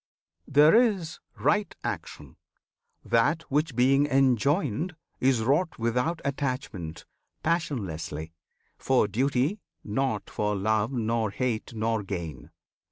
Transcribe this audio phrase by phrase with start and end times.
[0.47, 2.35] There is "right" Action:
[3.05, 7.05] that which being enjoined Is wrought without attachment,
[7.43, 8.31] passionlessly,
[8.79, 12.49] For duty, not for love, nor hate, nor gain.